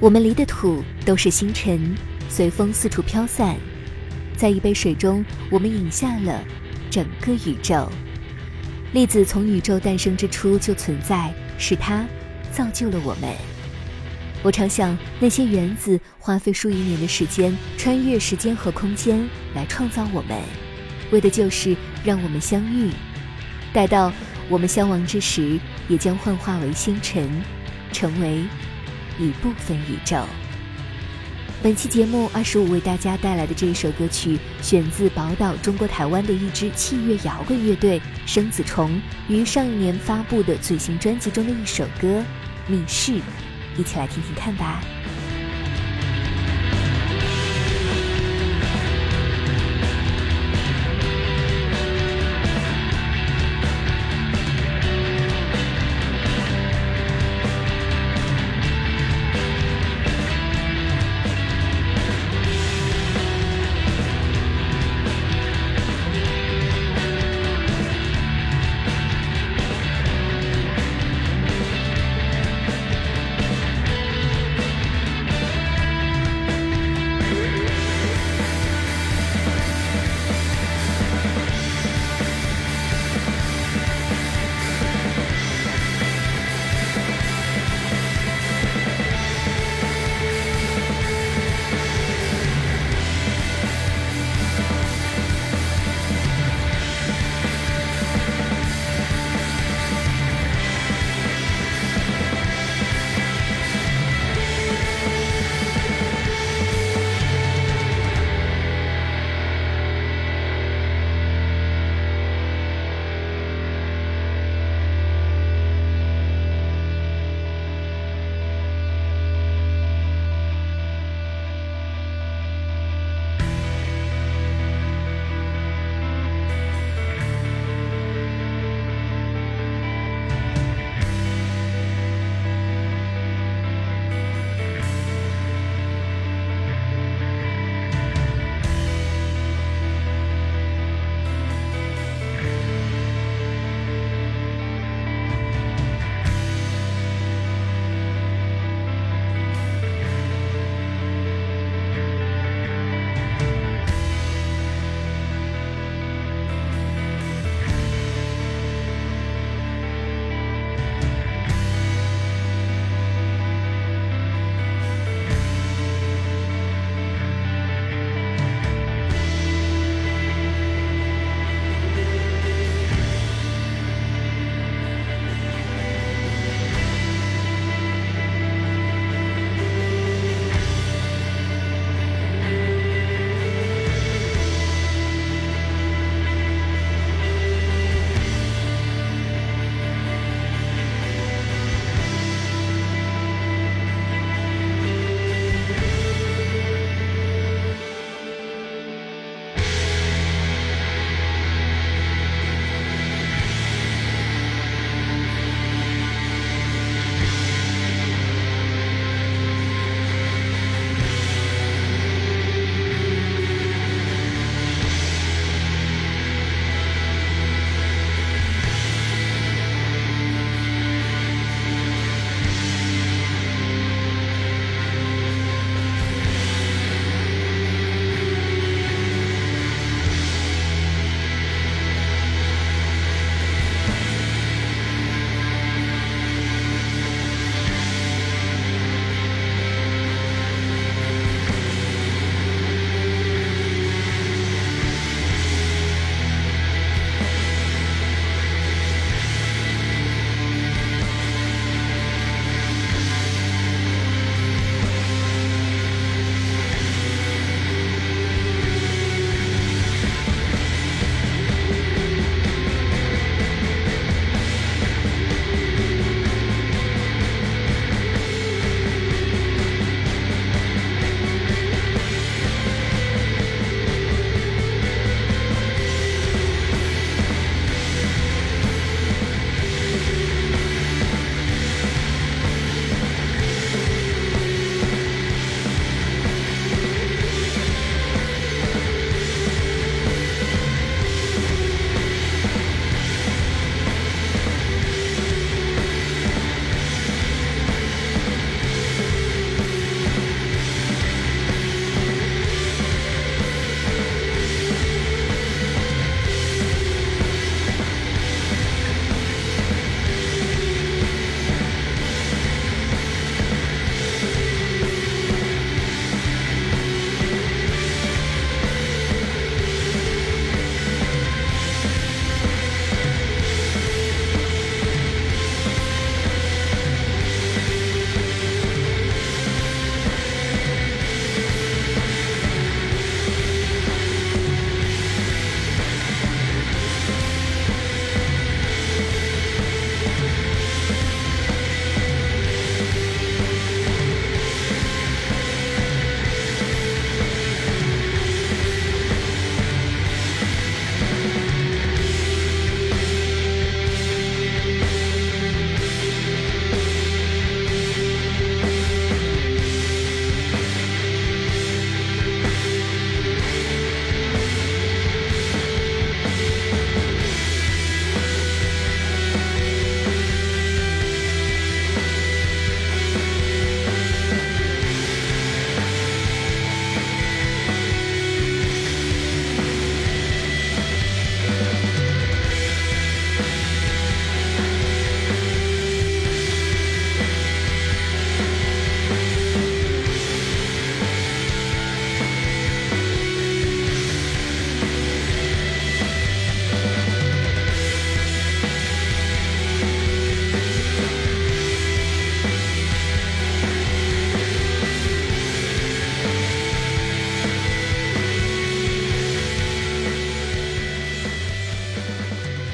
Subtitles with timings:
[0.00, 1.92] 我们离的土都是星辰，
[2.28, 3.56] 随风四处飘散。
[4.36, 6.40] 在一杯水中，我们饮下了
[6.88, 7.90] 整个宇宙。
[8.92, 12.06] 粒子从宇宙诞生之初就存在，是它
[12.52, 13.28] 造就了我们。
[14.44, 20.40] 我常想，那些原子花费数亿年的时间，穿越时间和空间来创造我们，
[21.10, 22.92] 为的就是让我们相遇。
[23.72, 24.12] 待到
[24.48, 27.28] 我们相忘之时，也将幻化为星辰，
[27.92, 28.44] 成为。
[29.18, 30.24] 一部分宇宙。
[31.60, 42.24] 本期节目二十五为大家带来的这一首歌曲，选自宝岛中国台湾的一支器乐摇滚乐队生子虫于上一年发布的最新专辑中的一首歌
[42.70, 43.12] 《密室》，
[43.76, 44.80] 一起来听听看吧。